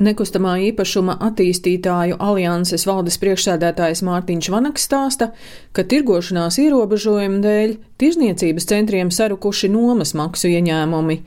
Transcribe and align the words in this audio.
Nekustamā 0.00 0.54
īpašuma 0.70 1.18
attīstītāju 1.26 2.16
alianses 2.24 2.86
valdes 2.88 3.18
priekšsēdētājs 3.20 4.00
Mārtiņš 4.06 4.46
Vanaks 4.54 4.86
stāsta, 4.88 5.26
ka 5.76 5.84
tirgošanās 5.84 6.56
ierobežojumu 6.62 7.42
dēļ 7.44 7.74
tirzniecības 8.00 8.68
centriem 8.70 9.10
sarukuši 9.12 9.68
nomas 9.68 10.14
maksu 10.16 10.48
ieņēmumi. 10.54 11.18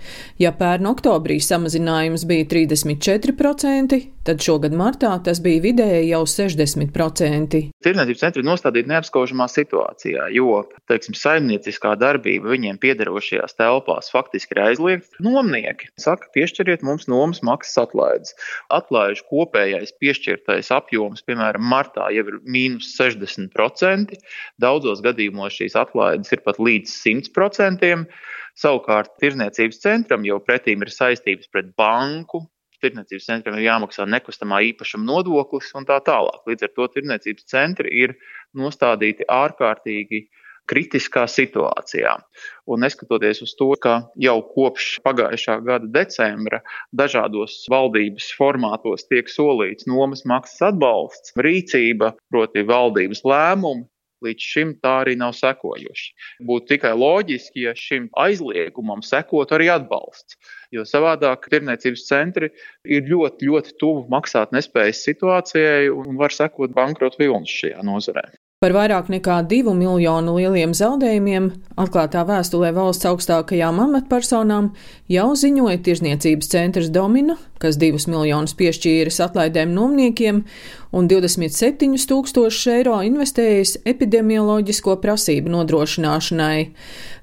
Ja 0.42 0.56
pērn 0.58 0.90
oktobrī 0.90 1.38
samazinājums 1.38 2.26
bija 2.26 2.50
34%, 2.50 4.02
tad 4.28 4.44
šogad 4.44 4.74
martā 4.78 5.12
tas 5.24 5.42
bija 5.44 5.62
vidēji 5.64 6.10
jau 6.10 6.24
60%. 6.30 7.60
Tirzniecības 7.84 8.22
centri 8.24 8.44
ir 8.44 8.48
nostādīti 8.48 8.92
neapskaužamā 8.92 9.48
situācijā, 9.52 10.30
jo, 10.36 10.62
teiksim, 10.92 11.16
saimnieciskā 11.18 11.94
darbība 12.00 12.54
viņiem 12.54 12.80
piederošajās 12.84 13.58
telpās 13.60 14.12
faktiski 14.14 14.56
ir 14.56 14.64
aizliegta. 14.68 15.24
Nomnieki 15.24 15.92
saka, 16.00 16.30
piešķiriet 16.36 16.86
mums 16.88 17.10
nomas 17.12 17.44
maksas 17.46 17.84
atlaides 17.86 18.36
atlaižu 18.74 19.28
kopējais 19.30 19.96
piešķirtais 20.00 20.72
apjoms, 20.76 21.26
piemēram, 21.28 21.66
martā 21.74 22.10
jau 22.16 22.26
ir 22.30 22.40
mīnus 22.44 22.94
60%. 23.00 24.16
Daudzos 24.64 25.04
gadījumos 25.04 25.60
šīs 25.60 25.76
atlaides 25.80 26.32
ir 26.34 26.44
pat 26.46 26.62
līdz 26.64 26.96
100%. 27.04 28.08
Savukārt, 28.54 29.16
tirzniecības 29.18 29.80
centram 29.82 30.26
jau 30.28 30.38
pretīm 30.46 30.84
ir 30.86 30.92
saistības 30.94 31.50
pret 31.50 31.72
banku, 31.80 32.44
tirdzniecības 32.84 33.30
centram 33.30 33.58
ir 33.58 33.68
jāmaksā 33.68 34.06
nekustamā 34.10 34.62
īpašuma 34.70 35.08
nodoklis 35.08 35.72
un 35.80 35.88
tā 35.90 36.00
tālāk. 36.06 36.44
Līdz 36.50 36.68
ar 36.68 36.74
to 36.78 36.88
tirdzniecības 36.94 37.50
centri 37.56 37.94
ir 38.04 38.16
nostādīti 38.60 39.28
ārkārtīgi 39.32 40.26
kritiskā 40.70 41.26
situācijā. 41.28 42.14
Un 42.72 42.84
neskatoties 42.86 43.42
uz 43.44 43.54
to, 43.60 43.70
ka 43.84 43.96
jau 44.20 44.38
kopš 44.54 45.00
pagājušā 45.04 45.58
gada 45.66 45.90
decembra 45.98 46.62
dažādos 46.96 47.58
valdības 47.72 48.30
formātos 48.38 49.08
tiek 49.10 49.32
solīts 49.32 49.88
nomas 49.90 50.24
maksas 50.30 50.70
atbalsts, 50.72 51.36
rīcība, 51.36 52.14
proti 52.32 52.64
valdības 52.70 53.26
lēmumi, 53.28 53.88
līdz 54.26 54.48
šim 54.54 54.74
tā 54.84 54.94
arī 55.04 55.16
nav 55.20 55.36
sekojuši. 55.38 56.08
Būtu 56.48 56.74
tikai 56.74 56.94
loģiski, 56.98 57.66
ja 57.68 57.76
šim 57.78 58.10
aizliegumam 58.26 59.04
sekot 59.06 59.54
arī 59.56 59.70
atbalsts. 59.74 60.40
Jo 60.74 60.86
savādāk 60.90 61.50
tirniecības 61.52 62.08
centri 62.08 62.50
ir 62.84 63.06
ļoti, 63.10 63.50
ļoti 63.50 63.78
tuvu 63.82 64.08
maksāt 64.14 64.56
nespējas 64.56 65.04
situācijai 65.06 65.92
un 65.94 66.18
var 66.18 66.34
sekot 66.34 66.74
bankrotu 66.76 67.22
vilnis 67.22 67.54
šajā 67.62 67.86
nozarē. 67.86 68.26
Par 68.64 68.72
vairāk 68.72 69.10
nekā 69.12 69.42
divu 69.52 69.74
miljonu 69.76 70.38
lieliem 70.38 70.72
zaudējumiem 70.72 71.50
atklātā 71.84 72.22
vēstulē 72.24 72.70
valsts 72.72 73.10
augstākajām 73.10 73.82
amatpersonām 73.84 74.70
jau 75.12 75.26
ziņoja 75.36 75.82
Tirzniecības 75.84 76.48
centrs 76.54 76.88
Domina, 76.96 77.36
kas 77.60 77.76
divus 77.82 78.08
miljonus 78.08 78.56
piešķīris 78.56 79.20
atlaidēm 79.26 79.74
nomniekiem 79.76 80.44
un 80.94 81.08
27 81.10 81.98
tūkstošus 82.08 82.70
eiro 82.76 83.00
investējis 83.04 83.80
epidemioloģisko 83.90 84.96
prasību 85.02 85.52
nodrošināšanai. 85.56 86.60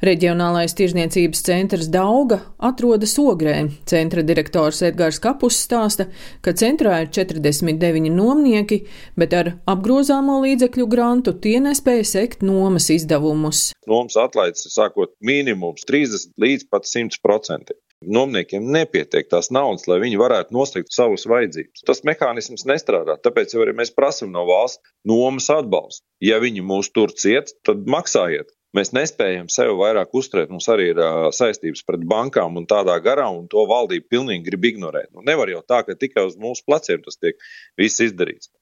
Reģionālais 0.05 0.75
tirzniecības 0.75 1.45
centrs 1.47 1.91
Dauga 1.93 2.41
atrodas 2.67 3.15
Ogrē. 3.21 3.69
Centra 3.87 4.25
direktors 4.27 4.81
Edgars 4.87 5.21
Kapus 5.23 5.61
stāsta, 5.61 6.09
ka 6.41 6.55
centrā 6.57 7.03
ir 7.05 7.13
49 7.15 8.11
nomnieki, 8.17 8.81
bet 9.21 9.37
ar 9.37 9.53
apgrozāmo 9.71 10.41
līdzekļu 10.43 10.89
grantu 10.91 11.30
tie 11.37 11.59
nespēja 11.63 12.07
sekt 12.09 12.43
nomas 12.47 12.89
izdevumus. 12.93 13.71
Nomas 13.91 14.17
atlaides 14.21 14.67
ir 14.67 14.75
sākot 14.75 15.15
minimums 15.25 15.87
30 15.89 16.35
līdz 16.41 16.67
pat 16.73 16.89
100 16.89 17.23
procenti. 17.23 17.77
Nomniekiem 18.01 18.65
nepietiek 18.73 19.27
tās 19.29 19.51
naudas, 19.53 19.85
lai 19.91 19.99
viņi 20.01 20.17
varētu 20.21 20.57
noslēgt 20.57 20.95
savas 20.97 21.27
vajadzības. 21.29 21.83
Tas 21.85 22.01
mehānisms 22.09 22.65
nestrādā, 22.71 23.19
tāpēc 23.21 23.53
arī 23.61 23.75
mēs 23.77 23.93
prasām 23.93 24.33
no 24.33 24.47
valsts 24.49 24.81
nomas 25.05 25.51
atbalstu. 25.53 26.07
Ja 26.25 26.39
viņi 26.41 26.65
mūs 26.65 26.89
tur 26.97 27.13
ciet, 27.13 27.53
tad 27.69 27.85
maksājiet. 27.85 28.49
Mēs 28.77 28.93
nespējam 28.95 29.49
sevi 29.51 29.75
vairāk 29.77 30.15
uzturēt. 30.17 30.49
Mums 30.49 30.69
arī 30.71 30.93
ir 30.93 31.01
uh, 31.03 31.29
saistības 31.35 31.83
pret 31.85 32.05
bankām 32.09 32.57
un 32.57 32.69
tādā 32.71 32.95
garā, 33.03 33.27
un 33.35 33.49
to 33.51 33.67
valdība 33.69 34.07
pilnīgi 34.15 34.47
grib 34.47 34.69
ignorēt. 34.71 35.11
Nu, 35.11 35.25
nevar 35.27 35.51
jau 35.51 35.61
tā, 35.67 35.83
ka 35.85 35.99
tikai 35.99 36.25
uz 36.29 36.39
mūsu 36.41 36.63
pleciem 36.69 37.03
tas 37.05 37.19
tiek 37.19 37.37
viss 37.81 38.01
izdarīts. 38.07 38.53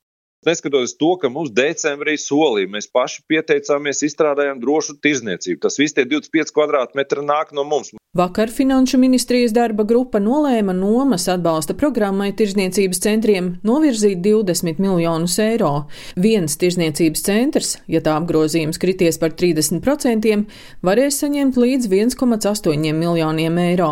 Neskatoties 0.46 0.94
to, 0.94 1.16
ka 1.18 1.30
mums 1.34 1.50
decembrī 1.50 2.14
solīja, 2.22 2.70
mēs 2.70 2.86
paši 2.94 3.24
pieteicāmies, 3.30 4.04
izstrādājām 4.06 4.60
drošu 4.62 4.94
tirzniecību. 5.02 5.58
Tas 5.64 5.78
viss 5.80 5.96
tie 5.96 6.04
25 6.06 6.54
kvadrātmetri 6.54 7.24
nāk 7.26 7.50
no 7.56 7.66
mums. 7.66 7.90
Vakar 8.16 8.48
Finanšu 8.50 8.96
ministrijas 8.98 9.52
darba 9.52 9.84
grupa 9.84 10.16
nolēma 10.16 10.72
nomas 10.72 11.26
atbalsta 11.28 11.74
programmai 11.76 12.30
tirzniecības 12.32 13.02
centriem 13.04 13.50
novirzīt 13.68 14.22
20 14.24 14.80
miljonus 14.80 15.34
eiro. 15.44 15.72
Viens 16.16 16.56
tirzniecības 16.56 17.26
centrs, 17.26 17.74
ja 17.84 18.00
tā 18.00 18.14
apgrozījums 18.16 18.80
krities 18.80 19.20
par 19.20 19.34
30%, 19.36 20.40
varēs 20.80 21.20
saņemt 21.20 21.60
līdz 21.60 21.90
1,8 21.92 22.96
miljoniem 22.96 23.60
eiro. 23.66 23.90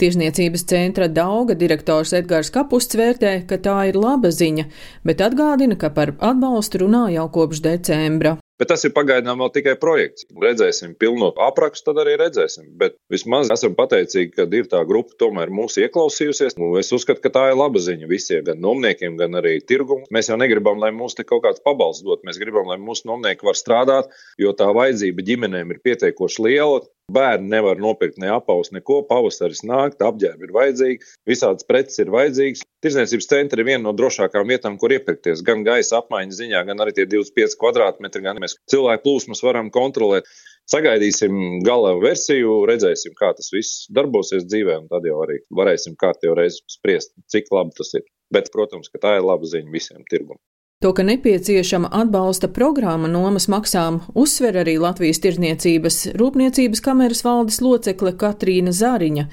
Tirzniecības 0.00 0.64
centra 0.72 1.10
Dauga 1.12 1.52
direktors 1.52 2.14
Edgars 2.16 2.48
Kapusts 2.56 2.96
vērtē, 2.96 3.42
ka 3.44 3.60
tā 3.60 3.76
ir 3.90 4.00
laba 4.00 4.32
ziņa, 4.32 4.64
bet 5.04 5.20
atgādina, 5.20 5.76
ka 5.76 5.92
par 5.92 6.16
atbalstu 6.24 6.86
runā 6.86 7.10
jau 7.12 7.28
kopš 7.36 7.60
decembra. 7.68 8.38
Bet 8.62 8.68
tas 8.70 8.84
ir 8.86 8.92
pagaidām 8.94 9.40
vēl 9.42 9.48
tikai 9.56 9.72
projekts. 9.74 10.22
Redzēsim, 10.38 10.92
pilno 10.94 11.32
aprakstu, 11.48 11.88
tad 11.88 11.98
arī 12.04 12.12
redzēsim. 12.20 12.68
Bet 12.78 12.94
vismaz 13.10 13.48
esam 13.50 13.74
pateicīgi, 13.74 14.36
ka 14.36 14.46
ir 14.54 14.68
tā 14.70 14.84
grupa 14.86 15.16
tomēr 15.18 15.50
mūs 15.50 15.80
ieklausījusies. 15.82 16.54
Nu, 16.62 16.68
es 16.78 16.92
uzskatu, 16.94 17.18
ka 17.24 17.32
tā 17.34 17.48
ir 17.50 17.58
laba 17.58 17.82
ziņa 17.82 18.06
visiem, 18.06 18.44
gan 18.46 18.62
nomniekiem, 18.62 19.18
gan 19.18 19.34
arī 19.40 19.56
tirgumam. 19.66 20.06
Mēs 20.14 20.30
jau 20.30 20.38
negribam, 20.38 20.78
lai 20.78 20.92
mums 20.94 21.18
te 21.18 21.26
kaut 21.26 21.42
kāds 21.48 21.64
pabalsts 21.66 22.06
dot. 22.06 22.22
Mēs 22.22 22.38
gribam, 22.38 22.70
lai 22.70 22.78
mūsu 22.78 23.10
nomnieki 23.10 23.50
var 23.50 23.58
strādāt, 23.58 24.14
jo 24.38 24.54
tā 24.54 24.70
vajadzība 24.78 25.26
ģimenēm 25.26 25.74
ir 25.74 25.82
pietiekoši 25.82 26.46
liela. 26.46 26.84
Bērni 27.10 27.50
nevar 27.50 27.80
nopirkt 27.82 28.18
ne 28.22 28.30
apaus, 28.32 28.70
neko. 28.72 29.00
Pavasaris 29.08 29.64
nāk, 29.66 29.98
apģērbi 29.98 30.46
ir 30.46 30.54
vajadzīgi, 30.54 31.08
visādas 31.28 31.66
preces 31.68 31.98
ir 32.04 32.12
vajadzīgas. 32.14 32.62
Tirzniecības 32.84 33.28
centri 33.30 33.62
ir 33.62 33.68
viena 33.68 33.82
no 33.84 33.92
drošākām 33.96 34.48
vietām, 34.48 34.78
kur 34.78 34.94
iepirkties. 34.94 35.42
Gan 35.46 35.64
gaisa 35.66 35.98
apmaiņas 35.98 36.38
ziņā, 36.38 36.62
gan 36.68 36.84
arī 36.84 36.94
tie 36.96 37.06
25 37.10 37.58
kvadrātmetri, 37.60 38.22
gan 38.24 38.40
mēs 38.42 38.56
cilvēku 38.70 39.06
plūsmas 39.08 39.42
varam 39.44 39.70
kontrolēt. 39.74 40.30
Sagaidīsim 40.70 41.64
gala 41.66 41.96
versiju, 42.00 42.60
redzēsim, 42.70 43.16
kā 43.18 43.32
tas 43.34 43.50
viss 43.52 43.88
darbosies 43.90 44.46
dzīvē, 44.46 44.78
un 44.84 44.88
tad 44.92 45.08
jau 45.08 45.18
arī 45.24 45.40
varēsim 45.58 45.98
kārtībā 45.98 46.38
reizi 46.38 46.62
spriest, 46.70 47.16
cik 47.34 47.50
labi 47.54 47.74
tas 47.78 47.92
ir. 47.98 48.06
Bet, 48.32 48.48
protams, 48.54 48.88
ka 48.88 49.02
tā 49.02 49.18
ir 49.18 49.26
laba 49.26 49.48
ziņa 49.48 49.74
visiem 49.74 50.06
tirgumam. 50.08 50.40
To, 50.82 50.90
ka 50.92 51.02
nepieciešama 51.06 51.88
atbalsta 51.94 52.48
programma 52.50 53.06
nomas 53.06 53.44
maksām, 53.46 54.00
uzsver 54.18 54.56
arī 54.64 54.72
Latvijas 54.82 55.20
Tirzniecības 55.22 55.98
Rūpniecības 56.18 56.82
kameras 56.82 57.22
valdes 57.22 57.60
locekle 57.62 58.10
Katrīna 58.18 58.74
Zāriņa. 58.74 59.28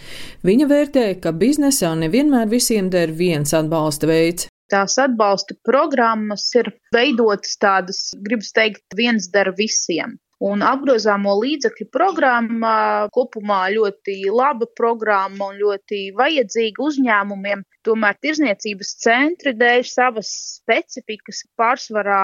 Viņa 0.45 0.67
vērtē, 0.69 1.07
ka 1.23 1.33
biznesā 1.33 1.95
nevienmēr 2.03 2.45
visiem 2.53 2.91
der 2.93 3.09
viens 3.23 3.55
atbalsta 3.57 4.11
veids. 4.11 4.45
Tās 4.69 4.99
atbalsta 5.01 5.57
programmas 5.65 6.45
ir 6.53 6.69
veidotas 6.93 7.57
tādas, 7.57 8.03
gribas 8.13 8.53
teikt, 8.53 8.85
viens 8.93 9.31
der 9.33 9.49
visiem. 9.57 10.19
Un 10.39 10.61
apgrozāmo 10.63 11.33
līdzekļu 11.41 11.89
programma 11.91 12.75
kopumā 13.11 13.65
ļoti 13.73 14.13
laba 14.31 14.69
programma 14.71 15.49
un 15.51 15.57
ļoti 15.59 15.99
vajadzīga 16.15 16.85
uzņēmumiem. 16.85 17.65
Tomēr 17.83 18.15
tirzniecības 18.23 18.93
centri 19.03 19.51
dēļ 19.59 19.83
savas 19.87 20.29
specifikas 20.59 21.41
pārsvarā 21.59 22.21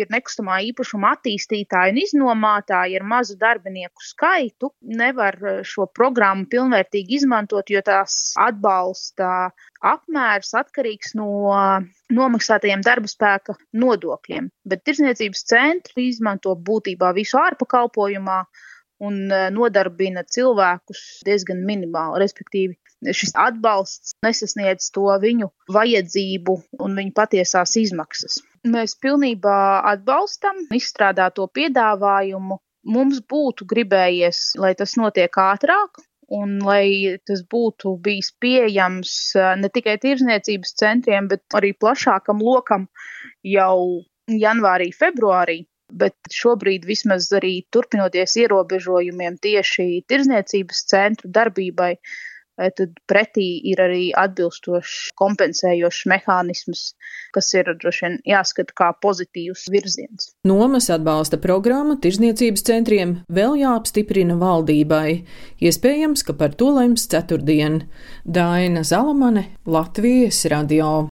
ir 0.00 0.08
nekustamā 0.12 0.62
īpašuma 0.70 1.12
attīstītāji 1.18 1.92
un 1.92 2.00
iznomātāji 2.06 2.96
ar 3.00 3.06
mazu 3.12 3.36
darbinieku 3.40 4.04
skaitu. 4.04 4.72
Nevar 4.80 5.36
šo 5.60 5.90
programmu 5.92 6.48
pilnvērtīgi 6.48 7.20
izmantot, 7.20 7.68
jo 7.68 7.84
tās 7.84 8.32
atbalsta 8.48 9.50
apmērs 9.84 10.54
atkarīgs 10.58 11.14
no 11.18 11.28
nomaksātajiem 12.14 12.82
darba 12.86 13.10
spēka 13.10 13.56
nodokļiem. 13.72 14.50
Bet 14.68 14.84
tirsniecības 14.88 15.44
centri 15.50 16.08
izmanto 16.12 16.54
būtībā 16.56 17.12
visu 17.16 17.38
ārpakalpojumā 17.40 18.42
un 19.06 19.18
e, 19.30 19.40
nodarbina 19.54 20.24
cilvēkus 20.26 21.02
diezgan 21.26 21.62
minimāli. 21.66 22.22
Respektīvi, 22.24 22.78
šis 23.14 23.34
atbalsts 23.38 24.16
nesasniedz 24.26 24.90
to 24.94 25.06
viņu 25.22 25.50
vajadzību 25.74 26.56
un 26.82 26.96
viņu 26.98 27.14
patiesās 27.14 27.76
izmaksas. 27.78 28.40
Mēs 28.66 28.96
pilnībā 28.98 29.58
atbalstam 29.92 30.64
izstrādāto 30.74 31.46
piedāvājumu. 31.54 32.58
Mums 32.88 33.18
būtu 33.28 33.66
gribējies, 33.68 34.54
lai 34.56 34.72
tas 34.78 34.94
notiek 34.96 35.34
ātrāk, 35.42 35.98
un 36.28 36.58
lai 36.64 37.16
tas 37.26 37.42
būtu 37.54 37.94
bijis 38.04 38.30
pieejams 38.42 39.14
ne 39.62 39.70
tikai 39.72 39.96
tirzniecības 40.02 40.74
centriem, 40.80 41.28
bet 41.30 41.42
arī 41.56 41.72
plašākam 41.72 42.42
lokam 42.44 42.86
jau 43.44 44.04
janvārī, 44.28 44.92
februārī. 44.92 45.62
Bet 45.88 46.16
šobrīd, 46.28 46.84
vismaz 46.84 47.30
arī 47.32 47.62
turpinoties 47.72 48.34
ierobežojumiem 48.42 49.38
tieši 49.40 50.02
tirzniecības 50.04 50.82
centru 50.90 51.30
darbībai, 51.32 51.94
tad 52.58 52.96
pretī 53.10 53.46
ir 53.70 53.80
arī 53.82 54.08
atbilstošs 54.18 55.12
kompensējošs 55.18 56.04
mehānisms, 56.10 56.84
kas 57.34 57.50
ir 57.54 57.70
droši 57.80 58.04
vien 58.04 58.16
jāskata 58.28 58.76
kā 58.78 58.88
pozitīvs 59.04 59.66
virziens. 59.72 60.32
Nomas 60.48 60.90
atbalsta 60.94 61.40
programma 61.42 61.98
tirzniecības 62.02 62.66
centriem 62.68 63.18
vēl 63.32 63.58
jāapstiprina 63.62 64.38
valdībai. 64.40 65.20
Iespējams, 65.62 66.24
ka 66.26 66.36
par 66.38 66.56
to 66.58 66.72
lems 66.78 67.06
ceturtdien. 67.10 67.84
Daina 68.24 68.84
Zalamane, 68.86 69.48
Latvijas 69.66 70.44
radio. 70.50 71.08